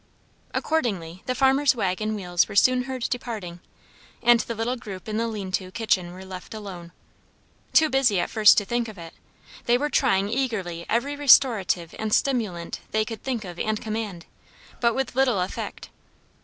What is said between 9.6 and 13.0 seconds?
they were trying eagerly every restorative and stimulant